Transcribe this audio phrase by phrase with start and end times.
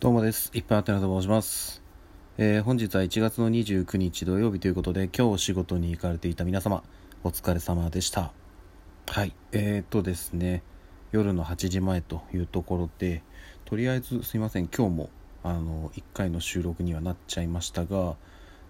[0.00, 0.52] どうもです。
[0.54, 1.82] いっぱいあってなと申します。
[2.36, 6.84] えー、本日は1月の29日土曜日ということで、今日お仕事に行かれていた皆様、
[7.24, 8.30] お疲れ様でした。
[9.08, 9.34] はい。
[9.50, 10.62] えー、っとですね、
[11.10, 13.24] 夜の8時前というところで、
[13.64, 15.10] とりあえずすいません、今日も、
[15.42, 18.14] あの、1回の収録にはなっちゃいましたが、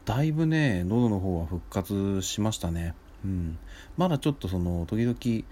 [0.07, 2.95] だいぶね、喉の方は復活しましたね。
[3.23, 3.59] うん。
[3.99, 5.45] まだちょっとその、時々、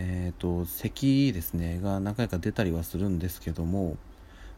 [0.00, 3.96] えっ、と、咳ですね、が何回か出たりはするんですけども、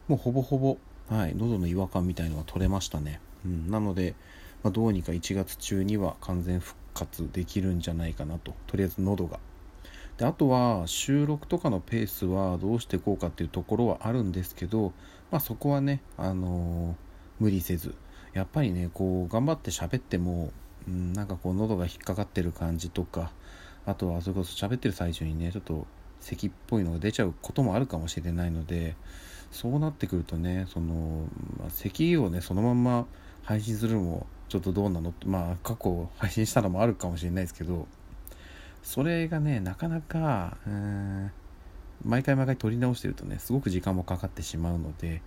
[0.07, 0.77] もうほぼほぼ、
[1.09, 3.19] はい、喉の違和感みたいのは取れましたね。
[3.45, 4.15] うん、なので、
[4.63, 8.53] まあ、どうにか1月中には完全復活できるんじゃないかなと。
[8.67, 9.39] とりあえず喉が。
[10.17, 14.93] であとは収録とかのペースはどうしていこうかっていうところはあるんですけど、
[15.29, 17.95] まあ、そこはね、あのー、無理せず
[18.33, 20.51] やっぱりねこう頑張って喋っても、
[20.87, 23.31] うん、なんかこう喉が引っかかってる感じとか
[23.85, 25.85] あとはそれこそ喋ってる最中にねちょっと
[26.21, 28.95] 咳っぽいのが出ちゃうこともあるかもしれないので
[29.55, 31.27] そうなってくるとねその、
[31.57, 33.05] まあ、咳をねそのまんま
[33.43, 35.11] 配信するのもちょっとどうなの？
[35.11, 37.87] ってまあ過去配信したのもあるかもしれないですけど
[38.83, 41.31] それがねなかなかうん
[42.03, 45.21] 毎回毎回撮り直してるとねすごく時間もかかってしまうので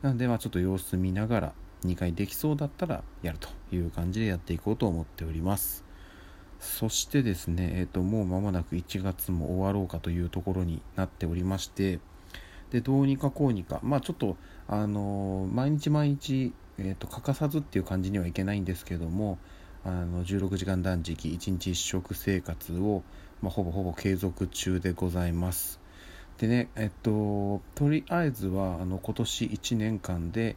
[0.00, 1.52] なのでまあちょっと様子見ながら
[1.84, 5.84] 2回できそうだったらやるという感じでやっていこうと思っております。
[6.58, 12.00] そしてですね、えー、ともう間もなく1月も終わろうかというところになっておりまして
[12.74, 13.78] でどうにかこうにか。
[13.84, 14.36] まあちょっと
[14.66, 19.38] あの毎日毎日、えーと、欠かさずっていう感じにはいけないんですけども
[19.84, 23.04] あの16時間断食1日1食生活を、
[23.42, 25.78] まあ、ほぼほぼ継続中でございます。
[26.38, 30.56] でねえっととりあえずはあの今年1年間で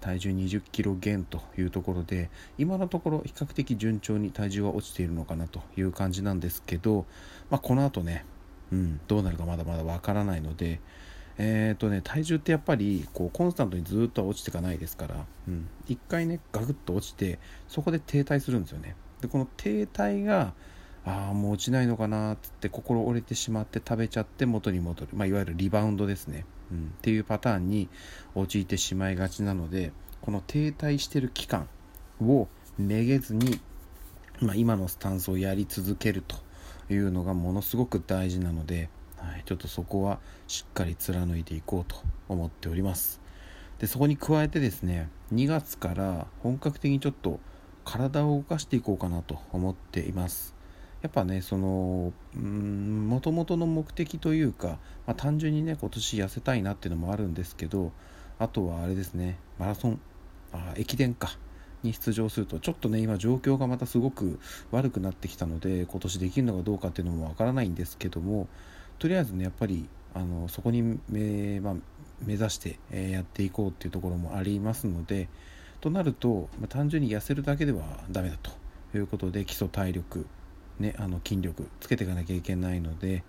[0.00, 7.04] 体重20キロ減というところで今のところ比較的順調に体重は落ちているのかなという感じなんですけど、
[7.50, 8.24] まあ、この後ね、
[8.72, 10.80] うん、どうなるかまだまだわからないので
[11.40, 18.96] えーとね、体重ってやっぱりこうコンスタントにずっと落ちていかないですから、うん、1回ねガクッと落ちてそこで停滞するんですよね。
[19.20, 20.52] でこの停滞が
[21.04, 27.88] ああもう落ちないのかなっつって心折れてしまって食べちゃって元に戻る、まあ、いわゆるリバウンドですね、うん、っていうパターンに
[28.34, 31.68] 陥ってしまいがちなのでこの停滞してる期間
[32.20, 33.60] をめげずに、
[34.40, 36.36] まあ、今のスタンスをやり続けると
[36.92, 41.96] いうのがものすごく大事なのではい、ちょっとそこはしっかり貫いていこうと
[42.28, 43.20] 思っております。
[43.78, 47.38] でそこに加えてですね2月から本格的にちょっと
[47.84, 50.54] 体を動かしていこうかなと思っています。
[51.02, 57.92] やっぱねそのもともとの目的というか、まあ、単純にね今年痩せたいなっていうのもあるんですけど
[58.38, 60.00] あとはあれですねマラソン
[60.52, 61.30] あ駅伝か
[61.82, 64.40] に出場するとちょっとね今状況がまたすごく
[64.72, 68.48] 悪くなってきたので今年できるのかどうかっていうのもわからないんですけども
[68.98, 71.74] とりあえずねやっぱりあのそこに目,、まあ、
[72.24, 75.28] 目指して、え、やっていこうっていうところもありますので
[75.80, 78.50] となると、まあ、単純に痩せるだけではダメだと
[78.96, 80.26] いうことで基礎体力、
[80.80, 83.22] ね、あの筋力つけていかなきゃいけないので、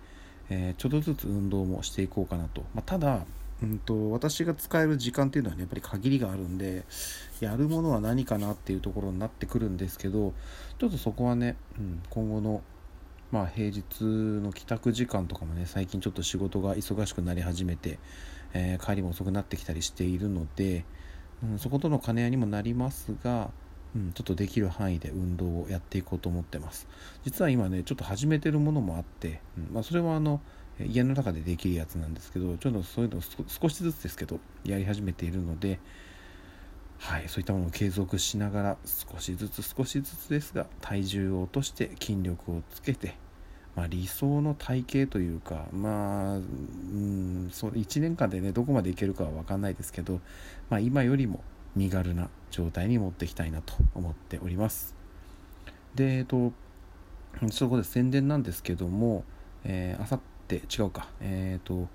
[0.48, 3.24] えー、ちょっとずつ運動もしていこうかなと、まあ、ただ
[3.62, 6.84] うんと、私が使える時間っていうのはねやっぱり限りがあるんで
[7.40, 10.32] やるものは何かなっていうところになってくるんですけど
[10.78, 12.62] ちょっとそこはね、うん、今後の
[13.32, 17.98] まあ、平日の帰宅時間とかもね最近ちょっと仕事が忙しくなり始めて、
[18.54, 20.84] えー、帰りも遅くなってきたりしているので、
[21.44, 23.50] うん、そことの兼ね合いにもなりますが、
[23.94, 26.88] うん、ちょっとできる範囲で運動をやっていこうと思ってます。
[27.24, 30.40] 実は今ねちょっと始めてるものもあって、うんまあ、それはあの
[30.84, 35.78] 家の中でできるやつなんですけどちょっとそういうの少しずつですけどやり始めているので、
[37.00, 43.16] はい、そういったものを継続しながら少しずつ少しずつですが体重を落として筋力をつけて、
[43.74, 50.20] まあ、理想の体型というかまあうんそ1年間でねどこまでいけるかは分かんないですけど、
[50.68, 51.42] まあ、今よりも
[51.74, 54.94] 身軽な状態に持っていきたいなと思っております。
[55.94, 56.52] でえっと
[57.50, 59.24] そこで宣伝なんですけども
[59.64, 61.88] あさって違うかえっ、と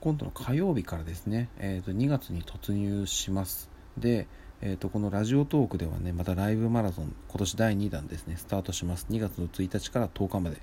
[0.00, 3.69] 今度の火曜日からですね、えー、と2月に突入します。
[3.98, 4.26] で、
[4.60, 9.06] えー、とこのラジオトークではねまたライブマラソン今年第2弾ですねスタートします。
[9.10, 10.58] 2月の1日から10日まで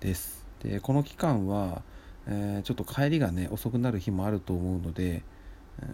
[0.00, 0.46] です。
[0.62, 1.82] でこの期間は、
[2.26, 5.22] えー、ちょっと帰りがね遅くなる日もあると思うので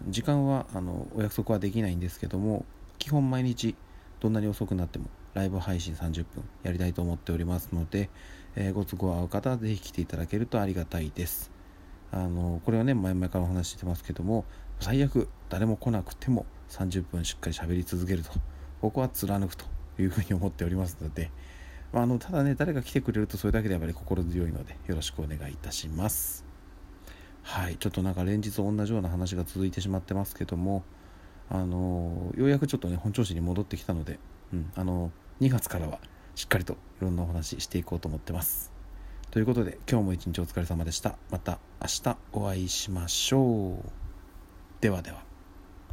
[0.08, 2.64] 時間はあのお約束はできないんですけども
[2.98, 3.76] 基本毎日
[4.20, 8.10] どんなに遅くなってもライブ配信30分やりたいと思っておりますので、
[8.56, 11.50] えー、ご都合合う方はぜひ来ていただけるとありがたいです。
[12.10, 14.46] あのこれはね前々からお話ししてますけども
[14.80, 18.30] 最悪誰も来なくても30分しっかり喋り続けると
[18.80, 19.64] ここは貫くと
[19.98, 21.30] いうふうに思っておりますので、
[21.92, 26.44] まあ、あのただね誰が来てくれるとそれだけでやっぱり心強いのでよろしくお願いいたします。
[27.42, 30.84] はいちょっとなんか連日同じような話が続いてしまってますけども
[31.48, 34.18] あのようやくちょっとね本調子に戻ってきたので、
[34.52, 35.10] うん、あの
[35.40, 35.98] 2月からは
[36.34, 38.70] しっかりといろんなお話していこうと思ってます。
[39.30, 41.16] ということで今日も一日お疲れ様でした。
[41.30, 43.97] また明日お会いしましょう。
[44.80, 45.27] ではでは。